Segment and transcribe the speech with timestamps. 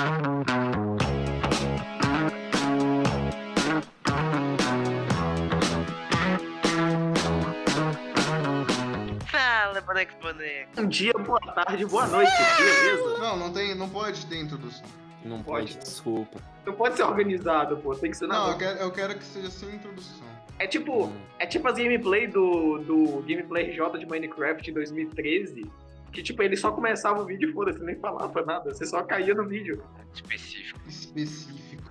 [0.00, 0.08] Fala,
[9.82, 10.70] boneco, boneco.
[10.74, 13.18] Bom dia, boa tarde, boa noite, beleza?
[13.18, 14.86] Não, não tem, não pode ter introdução.
[15.22, 15.74] Não Pode.
[15.74, 16.40] pode, desculpa.
[16.64, 19.24] Não pode ser organizado, pô, tem que ser na Não, eu quero, eu quero que
[19.24, 20.26] seja sem introdução.
[20.58, 25.70] É tipo, é tipo as gameplay do, do Gameplay RJ de Minecraft em 2013,
[26.12, 29.34] que tipo, ele só começava o vídeo e foda-se, nem falava nada, você só caía
[29.34, 29.82] no vídeo.
[30.12, 30.80] Específico.
[30.88, 31.90] Específico.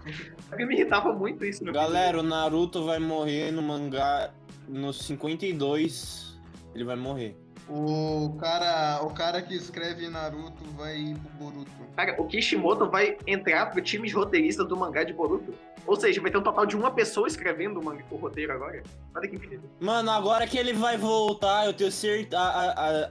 [0.57, 4.31] Eu me irritava muito isso no Galera, o Naruto vai morrer no mangá
[4.67, 6.39] no 52.
[6.73, 7.35] Ele vai morrer.
[7.67, 11.71] O cara, o cara que escreve Naruto vai ir pro Boruto.
[11.95, 15.53] Cara, o Kishimoto vai entrar pro time de roteiristas do mangá de Boruto.
[15.89, 18.83] Ou seja, vai ter um total de uma pessoa escrevendo o, roteiro agora.
[19.15, 19.67] Olha que incrível.
[19.79, 22.39] Mano, agora que ele vai voltar, eu tenho certeza.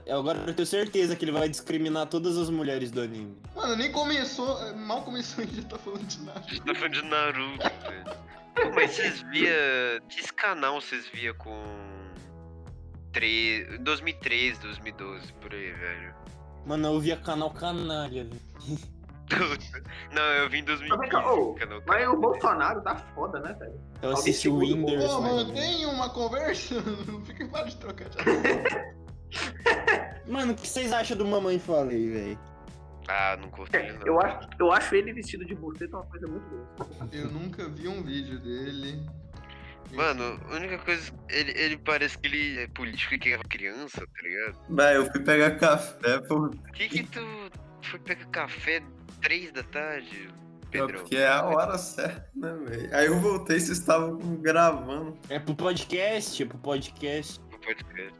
[0.09, 3.35] Agora eu tenho certeza que ele vai discriminar todas as mulheres do anime.
[3.53, 6.49] Mano, nem começou, mal começou e já tá falando de Naruto.
[6.49, 8.73] gente tá falando de Naruto, velho.
[8.73, 10.01] Mas vocês via.
[10.07, 11.61] Que canal vocês via com.
[13.11, 16.15] tre- 2013, 2012, por aí, velho.
[16.65, 18.41] Mano, eu via canal canalha, velho.
[20.13, 21.09] Não, eu vim em Tá 2015.
[21.09, 23.79] vendo, ô, canal Mas o Bolsonaro tá foda, né, velho?
[24.01, 25.07] Eu assisti o Whindersson.
[25.17, 26.81] Pô, mano, tem uma conversa?
[27.07, 28.17] Não fica para de trocar de.
[30.27, 32.39] Mano, o que vocês acham do Mamãe Falei, velho?
[33.07, 34.05] Ah, não curto ele não.
[34.05, 36.87] Eu acho, eu acho ele vestido de buceta uma coisa muito boa.
[37.11, 39.03] Eu nunca vi um vídeo dele.
[39.91, 41.11] Mano, a única coisa.
[41.27, 44.59] Ele, ele parece que ele é político e que é criança, tá ligado?
[44.69, 46.49] Véi, eu fui pegar café, pô.
[46.49, 47.25] Por que que tu
[47.81, 48.83] foi pegar café
[49.21, 50.29] 3 da tarde,
[50.71, 50.99] Pedrão?
[50.99, 52.95] Porque é a hora certa, né, velho?
[52.95, 55.17] Aí eu voltei e vocês estavam gravando.
[55.29, 57.39] É pro podcast, é pro podcast.
[57.51, 58.13] No podcast.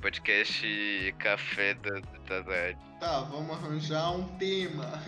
[0.00, 2.78] Podcast Café da, da tarde.
[3.00, 5.00] Tá, vamos arranjar um tema.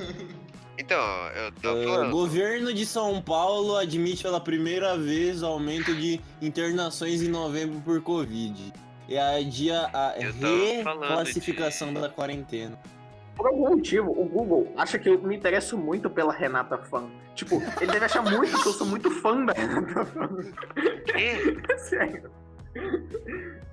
[0.78, 0.98] Então,
[1.34, 2.11] eu tô Uh, falando.
[2.11, 8.00] governo de São Paulo admite pela primeira vez o aumento de internações em novembro por
[8.02, 8.72] Covid.
[9.08, 10.33] E adia a tava
[10.83, 12.78] falando reclassificação de- da quarentena.
[13.36, 17.05] Por algum motivo, o Google acha que eu me interesso muito pela Renata Fã.
[17.35, 20.29] Tipo, ele deve achar muito que eu sou muito fã da Renata Fã.
[21.05, 21.58] Quê?
[21.79, 22.30] Sério.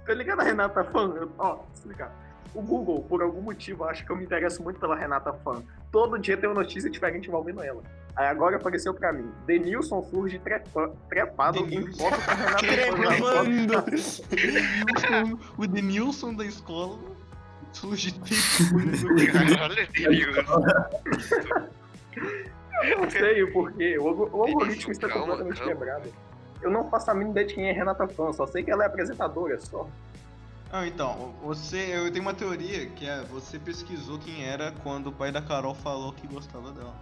[0.06, 1.14] Tá ligado a Renata Fã?
[1.16, 2.14] Eu- Ó, vou explicar.
[2.54, 5.64] O Google, por algum motivo, acha que eu me interesso muito pela Renata Fã.
[5.92, 7.82] Todo dia tem uma notícia diferente envolvendo ela.
[8.16, 9.32] Aí agora apareceu pra mim.
[9.48, 15.40] Denilson surge trepa, trepado em foto com a Renata Fã.
[15.58, 17.00] O Denilson da escola
[17.74, 19.32] surge tempo.
[19.34, 20.38] Caralho, Deus.
[22.84, 23.98] Eu não sei o porquê.
[23.98, 25.74] O, o algoritmo está completamente calma.
[25.74, 26.14] quebrado.
[26.62, 28.84] Eu não faço a mínima ideia de quem é Renata Fã, só sei que ela
[28.84, 29.88] é apresentadora só.
[30.72, 35.12] Ah, então, você, eu tenho uma teoria que é, você pesquisou quem era quando o
[35.12, 36.96] pai da Carol falou que gostava dela.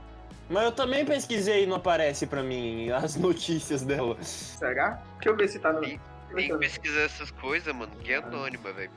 [0.50, 4.22] Mas eu também pesquisei e não aparece pra mim as notícias dela.
[4.22, 5.02] Será?
[5.16, 5.82] Deixa eu ver se tá no.
[5.82, 8.92] Que pesquisar essas coisas, mano, que é anônima, velho.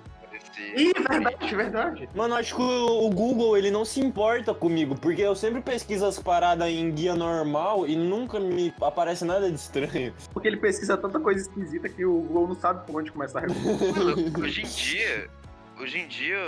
[0.55, 0.79] Parecer.
[0.79, 2.09] Ih, verdade, verdade.
[2.15, 6.07] Mano, acho que o, o Google ele não se importa comigo, porque eu sempre pesquiso
[6.07, 10.15] as paradas em guia normal e nunca me aparece nada de estranho.
[10.33, 13.47] Porque ele pesquisa tanta coisa esquisita que o Google não sabe por onde começar a
[13.49, 15.31] Mano, hoje em dia,
[15.79, 16.39] hoje em dia,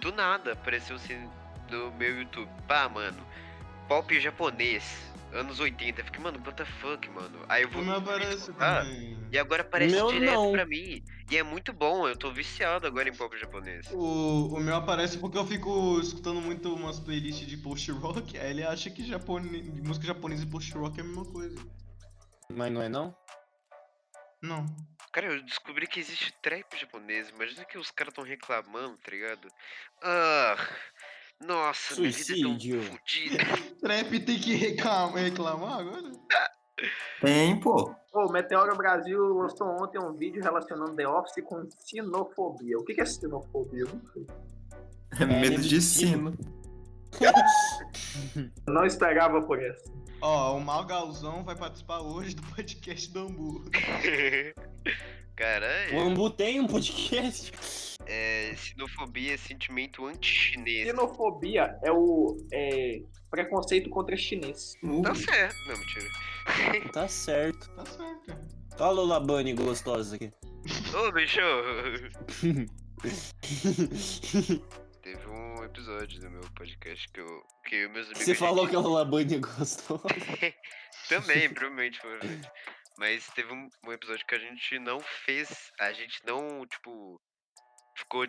[0.00, 1.18] do nada apareceu assim
[1.70, 2.48] no meu YouTube.
[2.66, 3.18] Pá, mano,
[3.88, 6.00] pop japonês, anos 80.
[6.00, 7.44] Eu fiquei, mano, what the fuck, mano.
[7.48, 7.82] Aí eu vou.
[7.82, 9.18] O meu aparece Ah, também.
[9.30, 10.52] E agora aparece Meu direto não.
[10.52, 11.02] pra mim.
[11.30, 13.86] E é muito bom, eu tô viciado agora em pop japonês.
[13.92, 18.62] O, o meu aparece porque eu fico escutando muito umas playlists de post-rock, aí ele
[18.64, 19.62] acha que japone...
[19.84, 21.58] música japonesa e post-rock é a mesma coisa.
[22.50, 23.14] Mas não é não?
[24.40, 24.64] Não.
[25.12, 27.28] Cara, eu descobri que existe trap japonês.
[27.30, 29.48] Imagina que os caras tão reclamando, tá ligado?
[30.02, 30.56] Ah,
[31.40, 32.48] nossa, Suicídio.
[32.48, 33.67] minha vida é tão fodida.
[33.80, 36.12] Trap tem que reclamar, reclamar agora?
[37.20, 37.94] Tem, pô.
[38.12, 42.78] Ô, Meteoro Brasil lançou ontem um vídeo relacionando The Office com sinofobia.
[42.78, 43.84] O que que é sinofobia?
[44.12, 44.26] Sei.
[45.20, 46.36] É medo de sino.
[47.20, 49.92] Eu Não esperava por essa.
[50.20, 53.70] Ó, o Mal Galzão vai participar hoje do podcast do Hamburgo.
[55.38, 57.52] O Caralho, Ambu tem um podcast?
[58.06, 60.88] é, sinofobia é sentimento anti-chinês.
[60.88, 64.74] Sinofobia é o é, preconceito contra chinês.
[65.02, 65.56] Tá certo.
[65.68, 66.08] Não, mentira.
[66.92, 67.68] Tá certo.
[67.74, 68.38] Tá certo.
[68.80, 70.32] Olha o Labani gostosa aqui.
[70.96, 71.40] Ô, bicho!
[75.02, 77.42] Teve um episódio do meu podcast que eu.
[77.66, 78.24] Que eu meus amigos.
[78.24, 80.02] Você a falou gente- que o Labani gostosa.
[81.08, 82.18] Também, provavelmente foi.
[82.98, 85.70] Mas teve um, um episódio que a gente não fez.
[85.80, 87.20] A gente não, tipo.
[87.96, 88.24] Ficou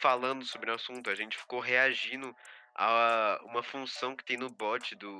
[0.00, 1.08] falando sobre o assunto.
[1.08, 2.34] A gente ficou reagindo
[2.74, 5.18] a, uma função que tem no bot do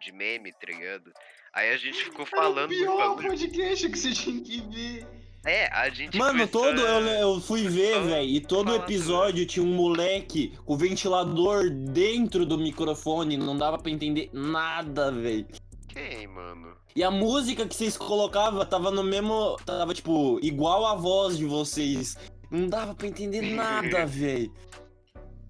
[0.00, 1.12] de meme, tá ligado?
[1.52, 5.06] Aí a gente ficou falando Era o pior podcast que você tinha que ver.
[5.44, 6.80] É, a gente Mano, todo.
[6.86, 11.68] a- Eu, eu fui ver, velho, e todo episódio tinha um moleque com o ventilador
[11.68, 15.46] dentro do microfone, não dava pra entender nada, velho.
[15.88, 16.76] Quem, mano?
[16.94, 19.56] E a música que vocês colocavam tava no mesmo.
[19.66, 22.16] Tava, tipo, igual a voz de vocês.
[22.50, 24.52] Não dava pra entender nada, velho.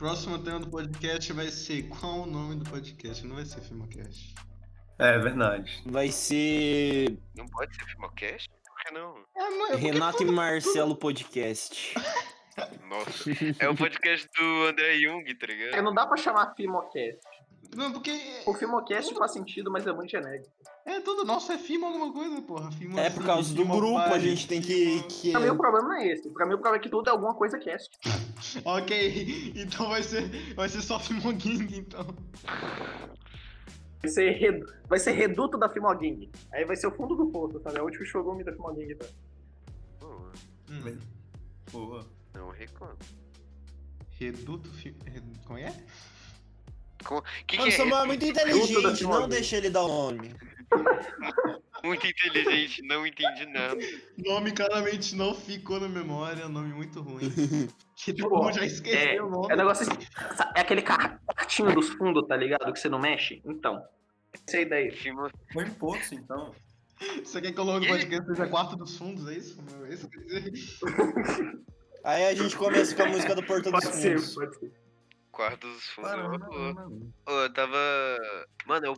[0.02, 3.24] Próximo tema do podcast vai ser qual o nome do podcast?
[3.24, 4.34] Não vai ser Filmocast.
[4.98, 5.80] É verdade.
[5.86, 7.16] Vai ser.
[7.36, 8.50] Não pode ser Filmocast?
[8.50, 9.14] Por que não?
[9.36, 11.94] É, não, é porque Renato e Marcelo Podcast.
[12.90, 15.80] Nossa, é o podcast do André Jung, tá ligado?
[15.84, 17.20] Não dá pra chamar Filmocast.
[17.74, 18.10] Não, porque
[18.46, 20.50] O Filmocast faz sentido, mas é muito genérico.
[20.84, 22.70] é tudo nosso, é Fimo alguma coisa, porra.
[22.72, 25.02] Fimo É por causa do grupo, a gente tem que.
[25.04, 25.30] que...
[25.32, 26.28] Pra mim o problema não é esse.
[26.30, 27.90] Pra mim o problema é que tudo é alguma coisa cast.
[28.64, 32.04] Ok, então vai ser, vai ser só Fimogang, então.
[34.02, 34.66] Vai ser, redu...
[34.88, 36.28] vai ser reduto da Filmogang.
[36.52, 37.78] Aí vai ser o fundo do poço, sabe?
[37.78, 38.94] É o último showroom da Filmogang.
[38.96, 39.06] Tá?
[40.00, 40.08] Pô,
[40.68, 40.98] Hum.
[41.70, 42.04] Boa.
[42.34, 42.98] não reclamo.
[44.18, 44.68] Reduto.
[44.70, 44.94] Fi...
[45.46, 45.72] Como é?
[47.02, 49.88] Que Mano, que é Samuel é muito Tudo da inteligente, não deixa ele dar o
[49.88, 50.34] nome.
[51.84, 53.78] muito inteligente, não entendi nada.
[54.18, 57.28] Nome claramente não ficou na memória, é um nome muito ruim.
[58.04, 59.52] Que todo Pô, mundo já esqueceu o nome.
[59.52, 60.06] É negócio assim.
[60.56, 62.72] É aquele cartinho dos fundos, tá ligado?
[62.72, 63.40] Que você não mexe.
[63.44, 63.80] Então.
[64.32, 64.92] Essa é a ideia.
[64.92, 65.30] Filmo...
[65.52, 66.52] Põe poço, então.
[67.22, 69.56] Você quer que o logo podcast seja quarto dos fundos, é isso?
[69.88, 70.52] É isso que dizer?
[72.04, 74.34] Aí a gente começa com a música do Porto dos Pode ser, Fundos.
[74.34, 74.72] pode ser.
[75.32, 76.12] Quarto dos fundos.
[77.26, 77.76] eu tava.
[78.66, 78.96] Mano, eu.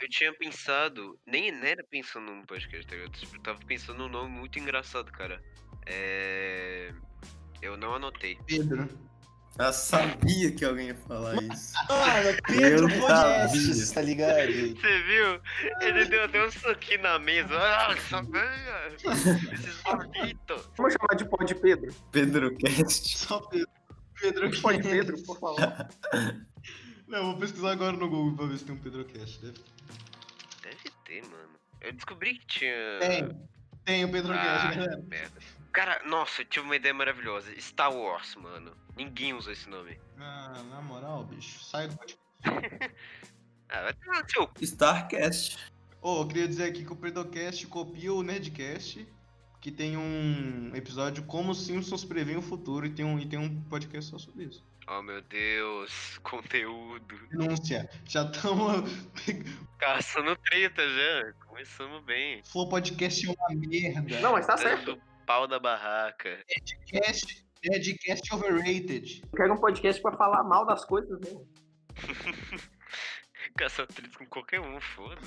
[0.00, 1.18] Eu tinha pensado.
[1.24, 3.12] Nem, nem era pensando num podcast, tá ligado?
[3.32, 5.40] Eu tava pensando num nome muito engraçado, cara.
[5.86, 6.92] É.
[7.62, 8.36] Eu não anotei.
[8.46, 8.88] Pedro.
[9.56, 11.72] Eu sabia que alguém ia falar isso.
[11.88, 13.94] Mano, Pedro Eu Podcasts, sabia.
[13.94, 14.52] tá ligado?
[14.52, 15.40] Você viu?
[15.80, 17.56] Ele deu até um soquinho na mesa.
[17.56, 18.88] Ah, sabia!
[19.54, 20.70] Esses malditos!
[20.76, 21.94] Vamos chamar de Pod Pedro?
[22.10, 23.16] Pedro Cast.
[23.16, 23.68] Só Pedro.
[24.32, 24.82] Pedro Cast.
[24.82, 25.60] Pedro, por favor.
[27.06, 29.38] Não, eu vou pesquisar agora no Google pra ver se tem um Pedro Cast.
[29.40, 29.60] Deve
[30.62, 31.50] Deve ter, mano.
[31.80, 32.74] Eu descobri que tinha.
[33.00, 33.48] Tem.
[33.84, 35.02] Tem o Pedro Ah, galera.
[35.06, 35.38] merda.
[35.72, 37.52] Cara, nossa, eu tive uma ideia maravilhosa.
[37.60, 38.72] Star Wars, mano.
[38.96, 39.98] Ninguém usa esse nome.
[40.18, 42.24] Ah, na moral, bicho, sai do podcast.
[43.68, 45.58] Ah, vai no seu Starcast.
[46.00, 49.06] Ô, eu queria dizer aqui que o Pedocast copia o Nerdcast,
[49.64, 53.38] que tem um episódio como os Simpsons preveem o futuro e tem um, e tem
[53.38, 54.62] um podcast só sobre isso.
[54.86, 57.16] Oh meu Deus, conteúdo.
[57.30, 57.88] Denúncia.
[58.04, 58.90] Já estamos.
[59.80, 61.32] Caçando treta já.
[61.46, 62.42] Começamos bem.
[62.44, 64.20] Flow Podcast é uma merda.
[64.20, 64.84] Não, mas tá certo.
[64.84, 66.44] Dando pau da barraca.
[66.46, 69.22] Nerdcast, Nerdcast overrated.
[69.22, 71.48] Eu quero um podcast pra falar mal das coisas mesmo.
[73.56, 75.20] Caçando treta com qualquer um, foda.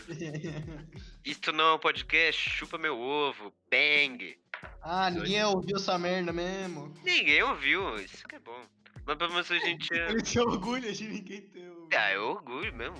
[1.23, 3.53] Isto não é um podcast, chupa meu ovo.
[3.71, 4.37] Bang.
[4.81, 6.93] ah, ninguém ouviu essa merda mesmo.
[7.05, 8.65] Ninguém ouviu, isso que é bom.
[9.05, 10.09] Mas pelo menos a gente é.
[10.09, 11.87] Ele se orgulha de ninguém ter ouvido.
[11.95, 12.97] Ah, é orgulho mesmo.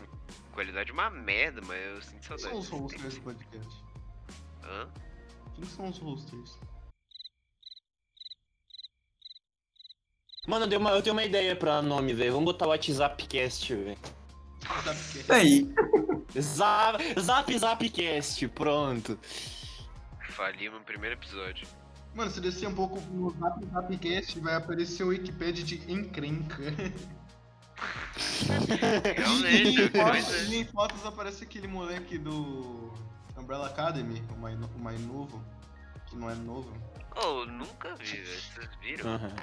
[0.53, 2.49] Qualidade é uma merda, mas eu sinto Quem saudade.
[2.49, 3.83] são os hosters do podcast?
[4.63, 4.89] Hã?
[5.55, 6.57] Quem são os hosters?
[10.47, 12.31] Mano, eu, tenho uma ideia pra nome, velho.
[12.31, 14.16] Vamos botar o WhatsAppcast, velho.
[15.29, 15.67] Aí,
[16.39, 19.19] Zap, Zap Zapcast, pronto.
[20.29, 21.67] Falimos no primeiro episódio.
[22.13, 26.57] Mano, se descer um pouco no Zap Zapcast, vai aparecer o Wikipedia de encrenca.
[29.15, 30.45] Realmente, em fotos, é.
[30.45, 32.91] e em fotos aparece aquele moleque do
[33.37, 35.43] Umbrella Academy, o mais, o mais novo,
[36.07, 36.75] que não é novo.
[37.15, 38.25] Oh, nunca vi, velho.
[38.25, 39.13] Vocês viram?
[39.13, 39.35] Aham.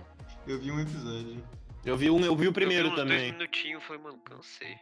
[0.47, 1.45] Eu vi um episódio.
[1.85, 3.19] Eu vi, um, eu vi o primeiro eu vi uns também.
[3.19, 4.77] dois minutinhos falei, mano, cansei.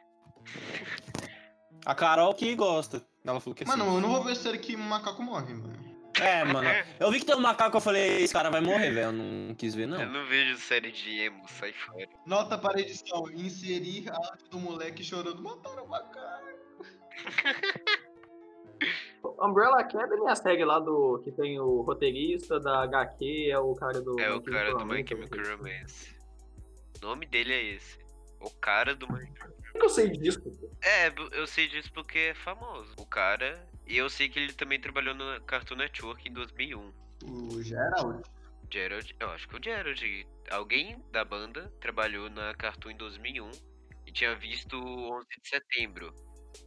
[1.84, 3.04] A Carol que gosta.
[3.24, 3.94] Ela falou que Mano, sim.
[3.94, 5.82] eu não vou ver série que macaco morre, mano.
[6.20, 6.68] É, mano.
[7.00, 9.06] Eu vi que tem um macaco, eu falei, esse cara vai morrer, velho.
[9.06, 10.06] Eu não quis ver, Eu não.
[10.06, 12.06] não vejo série de emo, sai fora.
[12.26, 16.52] Nota para edição, inserir a arte do moleque chorando, mataram o macaco.
[19.40, 21.20] Umbrella Academy é a série lá do.
[21.24, 24.18] que tem o roteirista da HQ, é o cara do.
[24.20, 26.14] É o cara do Chemical My Chemical Romance.
[27.00, 27.98] O nome dele é esse.
[28.40, 30.40] O cara do My Por que eu sei disso?
[30.82, 32.92] É, eu sei disso porque é famoso.
[32.98, 33.66] O cara.
[33.86, 36.92] E eu sei que ele também trabalhou no Cartoon Network em 2001.
[37.24, 38.22] O Gerald.
[38.70, 40.26] Gerald, eu acho que o Gerald.
[40.50, 43.50] Alguém da banda trabalhou na Cartoon em 2001
[44.06, 46.14] e tinha visto o 11 de setembro.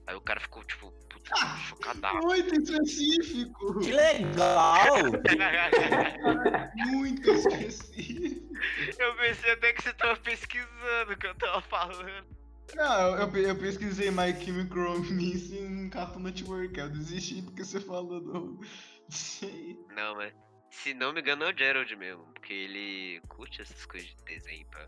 [0.08, 1.36] Aí o cara ficou, tipo, puta,
[1.68, 2.18] chocadaço.
[2.26, 3.80] Muito específico!
[3.80, 4.86] Que legal!
[6.76, 8.56] Muito específico!
[9.00, 12.35] eu pensei até que você tava pesquisando o que eu tava falando.
[12.74, 16.78] Não, eu, eu pesquisei My Chemical Romance em Cartoon Network.
[16.80, 18.60] Eu desisti porque você falou do.
[19.10, 19.78] Sei.
[19.96, 20.34] Não, mas.
[20.72, 22.26] Se não me engano, é o Gerald mesmo.
[22.34, 24.86] Porque ele curte essas coisas de desenho, pá.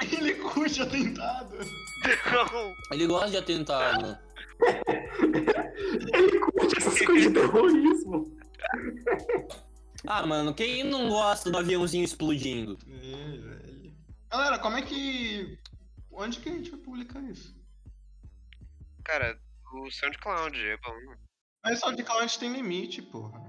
[0.18, 1.56] Ele curte atentado.
[1.56, 4.18] Não, Ele gosta de atentado.
[6.12, 8.36] Ele curte essas coisas de terrorismo.
[10.06, 12.78] Ah, mano, quem não gosta do aviãozinho explodindo?
[12.86, 13.94] É, velho.
[14.30, 15.58] Galera, como é que.
[16.20, 17.54] Onde que a gente vai publicar isso?
[19.04, 19.38] Cara,
[19.72, 21.14] o SoundCloud é bom.
[21.64, 23.40] Mas só de cloud tem limite, porra.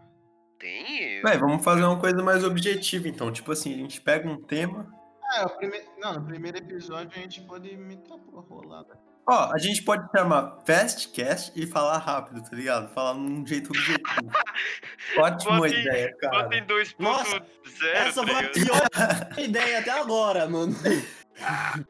[0.59, 1.21] Tem.
[1.21, 3.31] Véi, vamos fazer uma coisa mais objetiva, então.
[3.31, 4.91] Tipo assim, a gente pega um tema.
[5.35, 5.85] É, o primeiro.
[5.97, 8.99] Não, no primeiro episódio a gente pode imitar porra rolada.
[9.29, 12.91] Ó, a gente pode chamar Fastcast e falar rápido, tá ligado?
[12.93, 14.31] Falar num jeito objetivo.
[15.19, 16.43] Ótima Bota em- ideia, cara.
[16.43, 16.95] Bota em 2.0.
[16.99, 17.45] Nossa,
[17.93, 18.81] Essa foi a pior
[19.37, 20.73] ideia até agora, mano.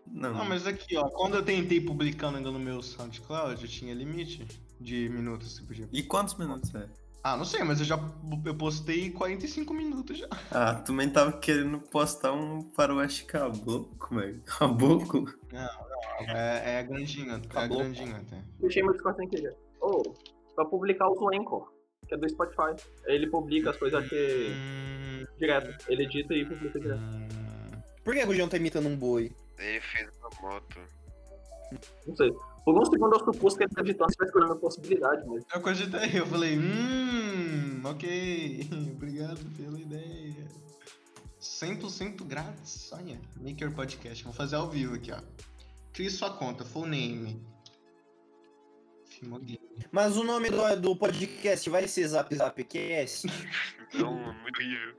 [0.07, 3.93] Não, Não, mas aqui, ó, quando eu tentei publicando ainda no meu SoundCloud, eu tinha
[3.93, 4.45] limite
[4.79, 5.89] de minutos que podia.
[5.91, 6.87] E quantos minutos é?
[7.23, 7.99] Ah, não sei, mas eu já
[8.45, 10.27] eu postei 45 minutos já.
[10.49, 14.41] Ah, tu também tava querendo postar um faroeste caboclo, velho.
[14.43, 15.31] Caboclo?
[16.27, 17.77] É, é grandinho, é Acabou.
[17.77, 18.41] grandinho até.
[18.59, 19.55] Deixei meu Discord sem querer.
[19.79, 20.01] Ô,
[20.55, 21.71] pra publicar o Anchor,
[22.07, 22.75] que é do Spotify.
[23.05, 25.85] Ele publica as coisas aqui Hum, direto.
[25.89, 27.01] Ele edita e publica direto.
[27.01, 27.27] hum.
[28.03, 29.31] Por que o João tá imitando um boi?
[29.61, 30.79] Ele fez uma moto.
[32.07, 32.31] Não sei.
[32.65, 35.43] Por um segundo eu supus que ele você vai escolhendo a possibilidade, mas.
[35.53, 40.47] Eu cogitei, eu falei, hum, ok, obrigado pela ideia.
[41.39, 45.19] 100% grátis, olha, Maker Podcast, vou fazer ao vivo aqui, ó.
[45.91, 47.43] Crie sua conta, full name.
[49.91, 53.27] Mas o nome do, do podcast vai ser Zap Zap Cast?
[53.93, 54.95] Não, muito horrível.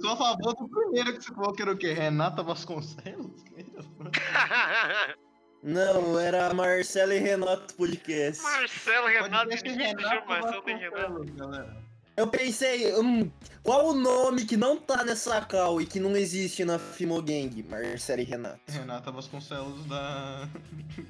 [0.00, 1.92] Sou a favor do primeiro que você falou que era o quê?
[1.92, 3.42] Renata Vasconcelos?
[5.62, 8.42] Não, era Marcelo e Renato Podcast.
[8.42, 11.24] Marcelo Renato, Podcast Renato Marcelo Renato.
[11.34, 11.88] Galera.
[12.16, 13.30] Eu pensei, hum,
[13.62, 17.64] qual o nome que não tá nessa call e que não existe na Fimogang?
[17.68, 18.60] Marcelo e Renato.
[18.68, 20.48] Renata Vasconcelos da.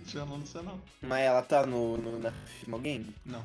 [0.07, 0.79] Já não sei não.
[1.03, 2.31] Mas ela tá no, no- na
[2.61, 3.07] Fimogang?
[3.25, 3.43] Não.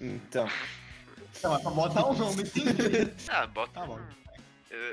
[0.00, 0.48] Então.
[1.42, 2.42] Não, pra botar o nome.
[3.28, 3.72] Ah, bota.
[3.80, 3.98] Tá bom.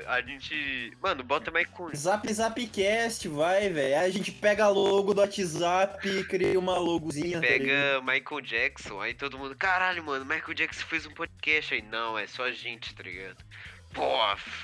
[0.06, 0.92] A gente.
[1.02, 1.92] Mano, bota mais com.
[1.94, 3.98] Zap Zapcast, vai, velho.
[3.98, 7.40] Aí a gente pega a logo do WhatsApp e cria uma logozinha.
[7.40, 7.46] tá?
[7.46, 11.82] Pega Michael Jackson, aí todo mundo, caralho, mano, Michael Jackson fez um podcast aí.
[11.82, 13.44] Não, é só a gente, tá ligado?
[13.92, 14.08] Pô,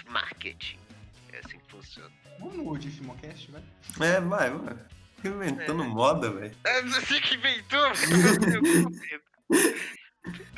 [0.08, 0.78] marketing.
[1.32, 2.11] É assim que funciona.
[2.38, 3.62] Vamos de Filmocast, vai.
[4.08, 4.76] É, vai, vai.
[5.25, 5.87] Inventando É.
[5.88, 6.54] moda, velho.
[6.62, 7.90] É você que inventou?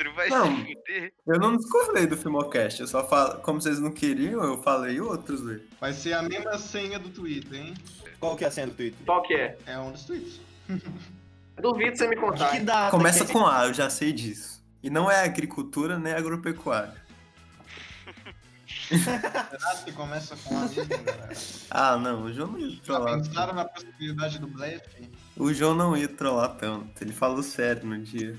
[0.01, 0.47] Pedro vai Não.
[0.47, 1.13] se fuder.
[1.27, 3.41] Eu não discordei do Filmocast, eu só falo.
[3.43, 5.63] Como vocês não queriam, eu falei outros, velho.
[5.79, 7.75] Vai ser a mesma senha do Twitter, hein?
[8.19, 8.99] Qual que é a senha do Twitter?
[9.05, 9.59] Qual que é?
[9.67, 10.41] É um dos tweets.
[11.61, 12.51] Duvido você me contar.
[12.53, 12.91] Que data?
[12.91, 14.63] Começa que- com A, eu já sei disso.
[14.83, 16.95] E não é agricultura nem agropecuária.
[18.89, 21.29] Será que começa com a galera?
[21.71, 23.17] Ah, não, o João não ia Já trollar.
[23.23, 25.11] pensaram na possibilidade do blefe?
[25.37, 27.03] O João não ia trollar tanto.
[27.03, 28.37] Ele falou sério no dia.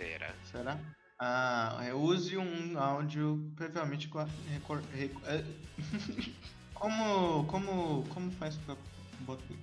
[0.00, 0.34] Será?
[0.50, 0.78] Será?
[1.18, 5.44] Ah, é, use um áudio previamente com a recor- é.
[6.72, 8.74] como, como, como faz pra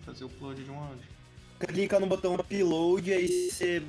[0.06, 1.10] fazer o upload de um áudio?
[1.60, 3.82] Clica no botão upload aí você.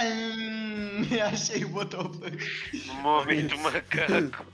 [0.00, 1.02] Hum,
[1.32, 2.38] achei o botão upload.
[3.02, 4.46] Momento macaco.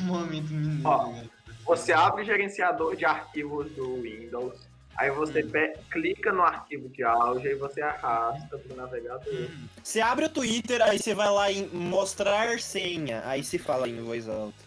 [0.00, 0.98] Momento mineiro, Ó.
[1.12, 1.30] galera.
[1.64, 4.66] Você abre o gerenciador de arquivos do Windows.
[4.96, 9.48] Aí você pe- clica no arquivo de áudio e você arrasta pro navegador.
[9.82, 13.22] Você abre o Twitter, aí você vai lá em mostrar senha.
[13.24, 14.58] Aí você fala em voz alta.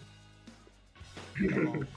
[1.36, 1.96] Tá.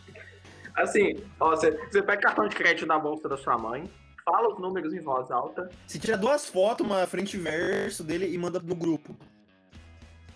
[0.82, 3.90] Assim, ó, você, você pega cartão de crédito na bolsa da sua mãe,
[4.24, 5.70] fala os números em voz alta.
[5.86, 9.14] Você tira duas fotos, uma frente e verso dele e manda no grupo.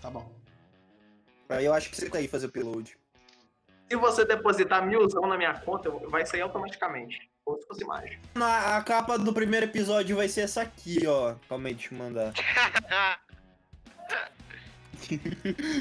[0.02, 0.30] Tá bom.
[1.48, 2.98] Aí eu acho que você tá aí fazer o upload.
[3.88, 7.30] Se você depositar milzão na minha conta, vai sair automaticamente.
[7.46, 8.22] Ou se fosse mágico.
[8.34, 11.34] Na, a capa do primeiro episódio vai ser essa aqui, ó.
[11.48, 12.32] Calma aí, deixa eu mandar.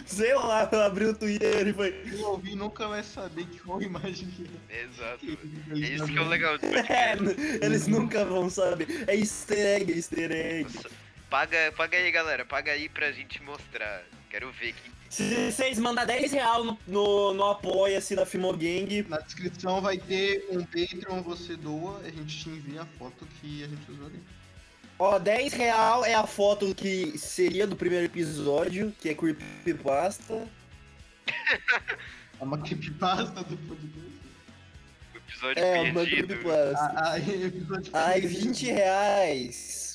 [0.06, 2.20] Sei lá, eu abri o Twitter e foi.
[2.24, 4.84] Ouvir nunca vai saber que qual imagem que é.
[4.84, 5.26] Exato.
[5.72, 7.16] É isso que é o legal do É,
[7.62, 9.06] eles nunca vão saber.
[9.08, 10.80] É easter egg, é easter egg.
[11.30, 12.46] Paga, paga aí, galera.
[12.46, 14.04] Paga aí pra gente mostrar.
[14.30, 14.93] Quero ver que.
[15.14, 20.48] Se vocês mandar 10 real no, no, no apoia-se da Fimogang, Na descrição vai ter
[20.50, 24.20] um Patreon, você doa, a gente te envia a foto que a gente usou ali.
[24.98, 30.48] ó, 10 real é a foto que seria do primeiro episódio, que é creepypasta.
[32.42, 34.14] É uma creepypasta do podcast.
[35.16, 36.36] Episódio É, o perdido.
[37.06, 39.93] Aí, episódio Ai, 20 reais.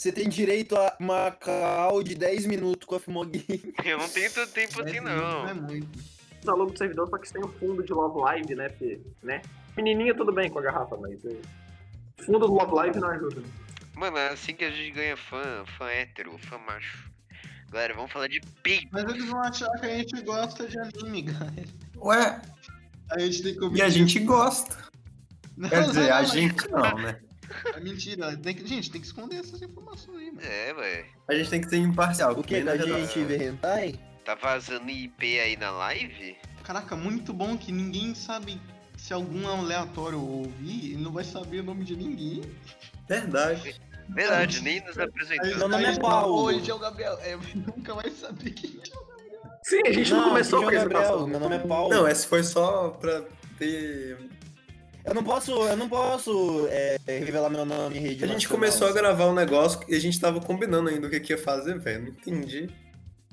[0.00, 3.44] Você tem direito a uma call de 10 minutos com a Fimoguinho.
[3.84, 5.62] Eu não tenho tanto tempo assim, Não é não.
[5.64, 5.98] muito.
[6.40, 8.70] Usa logo do servidor, só que você tem o fundo de Love Live, né?
[8.70, 9.42] Porque, né?
[9.76, 11.22] Menininha tudo bem com a garrafa, mas...
[11.26, 11.36] eh,
[12.24, 13.42] Fundo do Love Live não ajuda.
[13.94, 17.10] Mano, é assim que a gente ganha fã, fã hétero, fã macho.
[17.70, 18.88] Galera, vamos falar de peito.
[18.92, 21.68] Mas eles vão achar que a gente gosta de anime, galera.
[21.98, 22.40] Ué,
[23.10, 24.78] A gente tem que e a gente gosta.
[25.58, 27.20] Não, Quer dizer, não, a gente não, né?
[27.74, 28.36] É mentira.
[28.36, 30.46] Tem que, gente, tem que esconder essas informações aí, mano.
[30.46, 31.06] É, ué.
[31.28, 32.32] A gente tem que ser imparcial.
[32.32, 32.56] O que?
[32.56, 33.98] a na gente vê hentai?
[34.24, 36.36] Tá vazando IP aí na live?
[36.62, 38.60] Caraca, muito bom que ninguém sabe
[38.96, 42.42] se algum aleatório ouvir, ele não vai saber o nome de ninguém.
[43.08, 43.80] Verdade.
[44.10, 45.68] Verdade, nem nos Meu apresentou.
[45.68, 46.42] nome é Paulo.
[46.42, 47.18] Hoje é o Gabriel.
[47.22, 49.10] É, nunca vai saber quem é.
[49.62, 51.90] Sim, a gente não, começou aqui com é o Gabriel, meu nome é Paulo.
[51.90, 53.22] Não, esse foi só pra
[53.58, 54.18] ter.
[55.04, 58.86] Eu não posso, eu não posso é, revelar meu nome em rede A gente começou
[58.88, 61.78] a gravar um negócio e a gente tava combinando ainda o que, que ia fazer,
[61.78, 62.02] velho.
[62.02, 62.68] Não entendi.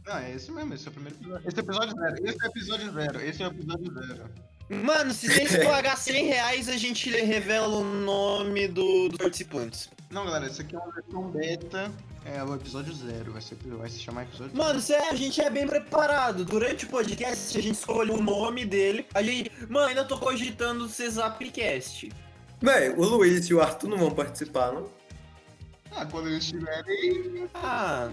[0.05, 1.47] Não, é esse mesmo, esse é o primeiro episódio.
[1.47, 4.29] Esse é o episódio zero, esse é o episódio zero, esse é o episódio zero.
[4.69, 9.89] Mano, se vocês pagar 100 reais, a gente revela o nome do- dos participantes.
[10.09, 11.91] Não, galera, esse aqui é uma versão beta,
[12.35, 15.49] é o episódio zero, vai, ser, vai se chamar episódio Mano, cê- a gente é
[15.49, 16.43] bem preparado.
[16.45, 19.05] Durante o podcast, a gente escolhe o nome dele.
[19.13, 19.51] A gente.
[19.69, 22.11] Mano, ainda tô cogitando ser Zapcast.
[22.61, 24.87] Véi, o Luiz e o Arthur não vão participar, não?
[25.91, 27.49] Ah, quando eles estiverem.
[27.53, 28.09] Ah,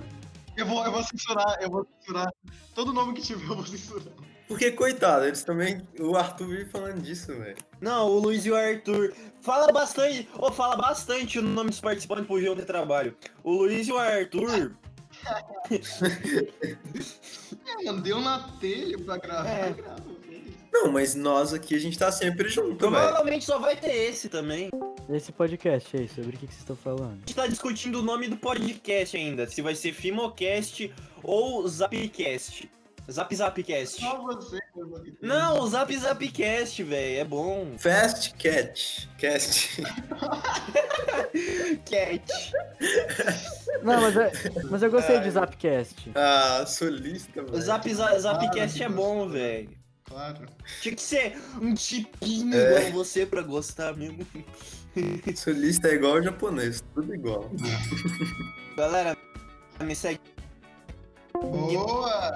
[0.57, 2.33] Eu vou, eu vou censurar, eu vou censurar.
[2.75, 4.13] Todo nome que tiver eu vou censurar.
[4.47, 5.81] Porque, coitado, eles também.
[5.99, 7.57] O Arthur vive falando disso, velho.
[7.81, 9.15] não, o Luiz e o Arthur.
[9.41, 13.17] Fala bastante, ô, fala bastante o nome dos participantes pro João ter trabalho.
[13.43, 14.73] O Luiz e o Arthur.
[17.87, 19.75] É, deu na telha pra gravar, É.
[20.73, 23.03] Não, mas nós aqui a gente tá sempre junto, velho.
[23.03, 24.71] Provavelmente só vai ter esse também.
[25.09, 27.13] Esse podcast aí, sobre o que, que vocês estão falando?
[27.13, 29.47] A gente tá discutindo o nome do podcast ainda.
[29.47, 30.93] Se vai ser Fimocast
[31.23, 32.69] ou Zapcast.
[33.11, 34.01] Zap Zapcast.
[34.01, 34.59] Só você.
[35.21, 37.21] Não, o Zap Zapcast, velho.
[37.21, 37.75] É bom.
[37.79, 39.09] Fast Cat.
[39.19, 39.83] Cast.
[41.85, 42.53] Cat.
[43.83, 44.31] Não, mas, eu-
[44.71, 45.31] mas eu gostei de Ai.
[45.31, 46.13] Zapcast.
[46.15, 47.63] Ah, solista, O velho.
[47.63, 49.71] Zap Za- Zapcast é bom, velho.
[50.05, 50.47] Claro.
[50.81, 52.89] Tinha que ser um tipinho É.
[52.89, 54.27] igual você pra gostar mesmo.
[55.35, 57.51] Solista é igual ao japonês, tudo igual.
[58.77, 59.17] Galera,
[59.81, 60.21] me segue.
[61.41, 62.33] Boa!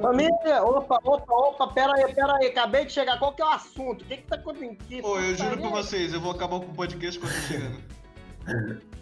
[0.00, 3.18] Família, opa, opa, opa, pera aí, pera aí, acabei de chegar.
[3.18, 4.02] Qual que é o assunto?
[4.02, 5.02] O que que tá acontecendo?
[5.02, 8.82] Pô, eu juro pra vocês, eu vou acabar com o podcast quando eu chegando.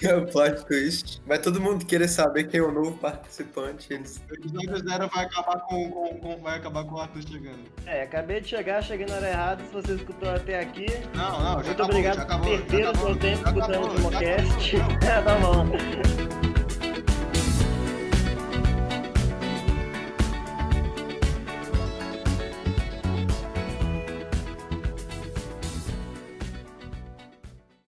[0.00, 1.20] É o plot twist.
[1.26, 3.92] Vai todo mundo querer saber quem é o novo participante.
[3.92, 4.22] Eles...
[4.30, 7.64] O episódio zero vai acabar com, com, com- vai acabar com o Arthur chegando.
[7.84, 9.64] É, acabei de chegar, cheguei na hora errada.
[9.64, 12.64] Se você escutou até aqui, Não, não, já muito acabou, obrigado já por acabou, já
[12.64, 15.04] perder o seu tempo escutando o.
[15.04, 16.57] É, tá bom.